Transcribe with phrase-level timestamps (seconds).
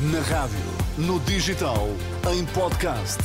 [0.00, 0.56] Na rádio,
[0.96, 1.86] no digital,
[2.32, 3.18] em podcast.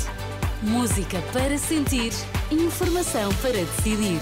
[0.62, 2.12] Música para sentir,
[2.52, 4.20] informação para decidir.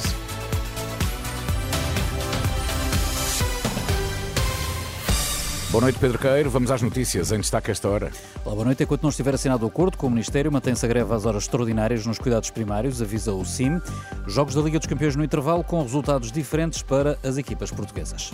[5.71, 6.51] Boa noite, Pedro Queiro.
[6.51, 8.11] Vamos às notícias em destaque esta hora.
[8.45, 8.83] Olá, boa noite.
[8.83, 12.05] Enquanto não estiver assinado o acordo com o Ministério, mantém-se a greve às horas extraordinárias
[12.05, 13.81] nos cuidados primários, avisa o CIM.
[14.27, 18.31] Jogos da Liga dos Campeões no intervalo com resultados diferentes para as equipas portuguesas.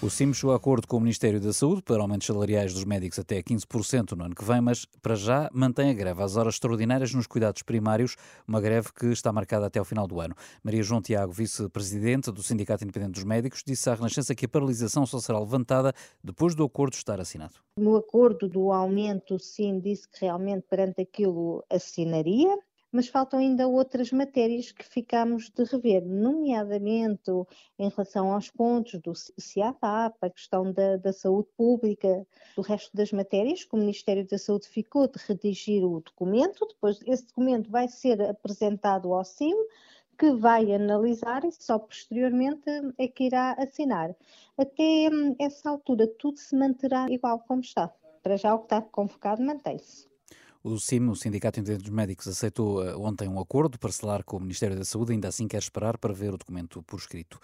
[0.00, 3.18] O CIM chegou a acordo com o Ministério da Saúde para aumentos salariais dos médicos
[3.18, 7.12] até 15% no ano que vem, mas para já mantém a greve às horas extraordinárias
[7.12, 8.14] nos cuidados primários,
[8.46, 10.36] uma greve que está marcada até ao final do ano.
[10.62, 15.04] Maria João Tiago, vice-presidente do Sindicato Independente dos Médicos, disse à Renascença que a paralisação
[15.04, 17.54] só será levantada depois do acordo estar assinado.
[17.76, 22.56] No acordo do aumento, o CIM disse que realmente perante aquilo assinaria,
[22.90, 27.30] mas faltam ainda outras matérias que ficamos de rever, nomeadamente
[27.78, 33.12] em relação aos pontos do CIAPAP, a questão da, da, saúde pública, do resto das
[33.12, 37.88] matérias, que o Ministério da Saúde ficou de redigir o documento, depois esse documento vai
[37.88, 39.54] ser apresentado ao CIM,
[40.18, 44.16] que vai analisar e só posteriormente é que irá assinar.
[44.56, 47.88] Até hum, essa altura tudo se manterá igual como está.
[48.20, 50.08] Para já o que está convocado mantém-se.
[50.64, 54.40] O CIM, o Sindicato Independente dos Médicos, aceitou eh, ontem um acordo parcelar com o
[54.40, 57.38] Ministério da Saúde, ainda assim quer esperar para ver o documento por escrito.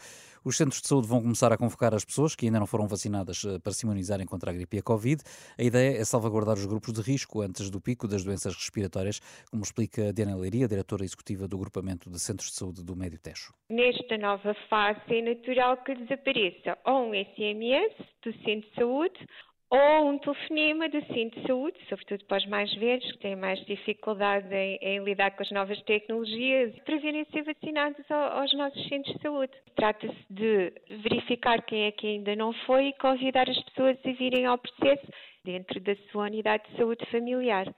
[0.44, 3.44] Os centros de saúde vão começar a convocar as pessoas que ainda não foram vacinadas
[3.44, 5.22] eh, para se imunizarem contra a gripe e a Covid.
[5.56, 9.62] A ideia é salvaguardar os grupos de risco antes do pico das doenças respiratórias, como
[9.62, 13.54] explica Diana Leiria, diretora executiva do Agrupamento de Centros de Saúde do Médio Tejo.
[13.70, 19.28] Nesta nova fase é natural que desapareça ou um SMS do centro de saúde
[19.74, 23.58] ou um telefonema do Centro de Saúde, sobretudo para os mais velhos, que têm mais
[23.66, 28.86] dificuldade em, em lidar com as novas tecnologias, para virem ser vacinados ao, aos nossos
[28.88, 29.52] centros de saúde.
[29.74, 34.46] Trata-se de verificar quem é que ainda não foi e convidar as pessoas a virem
[34.46, 35.06] ao processo
[35.44, 37.74] dentro da sua unidade de saúde familiar.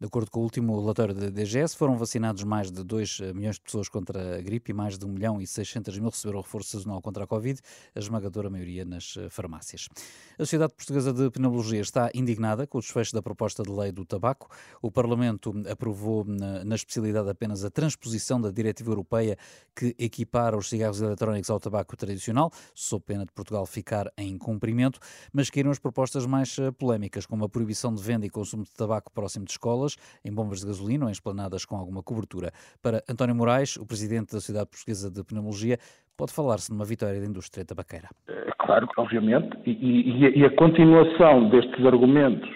[0.00, 3.56] De acordo com o último relatório da DGS, foram vacinados mais de 2 eh, milhões
[3.56, 6.70] de pessoas contra a gripe e mais de 1 milhão e 600 mil receberam reforço
[6.70, 7.60] sazonal contra a Covid,
[7.96, 9.88] a esmagadora maioria nas eh, farmácias.
[10.34, 14.04] A Sociedade Portuguesa de Pneumologia está indignada com o desfecho da proposta de lei do
[14.04, 14.48] tabaco.
[14.80, 19.36] O Parlamento aprovou na, especialidade apenas a transposição da diretiva europeia
[19.74, 25.00] que equipara os cigarros eletrónicos ao tabaco tradicional, sob pena de Portugal ficar em cumprimento,
[25.32, 26.70] mas caíram as propostas mais eh,
[27.08, 30.60] polémicas, como a proibição de venda e consumo de tabaco próximo de escolas, em bombas
[30.60, 32.50] de gasolina ou em esplanadas com alguma cobertura.
[32.82, 35.78] Para António Moraes, o presidente da Sociedade Portuguesa de Pneumologia,
[36.16, 38.08] pode falar-se numa vitória da indústria tabaqueira.
[38.28, 42.50] É, claro, obviamente, e, e, e a continuação destes argumentos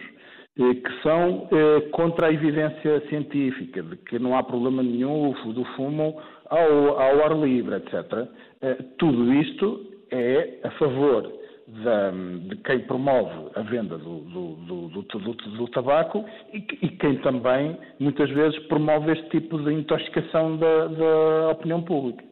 [0.59, 5.65] eh, que são eh, contra a evidência científica, de que não há problema nenhum do
[5.77, 8.29] fumo ao, ao ar livre, etc.
[8.61, 14.55] Eh, tudo isto é a favor da, de quem promove a venda do, do,
[14.89, 15.03] do,
[15.59, 21.51] do tabaco e, e, quem também, muitas vezes, promove este tipo de intoxicação da, da
[21.51, 22.32] opinião pública.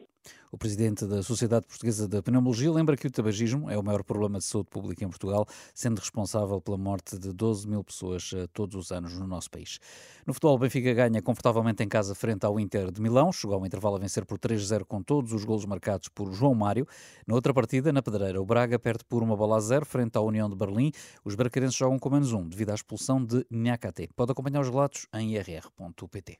[0.51, 4.37] O presidente da Sociedade Portuguesa de Pneumologia lembra que o tabagismo é o maior problema
[4.37, 8.75] de saúde pública em Portugal, sendo responsável pela morte de 12 mil pessoas eh, todos
[8.75, 9.79] os anos no nosso país.
[10.27, 13.65] No futebol, o Benfica ganha confortavelmente em casa frente ao Inter de Milão, chegou ao
[13.65, 16.85] intervalo a vencer por 3-0 com todos os golos marcados por João Mário.
[17.25, 20.21] Na outra partida, na Pedreira, o Braga perde por uma bola a zero frente à
[20.21, 20.91] União de Berlim.
[21.23, 24.09] Os bracarenses jogam com menos um, devido à expulsão de Nhakate.
[24.17, 26.39] Pode acompanhar os relatos em irr.pt.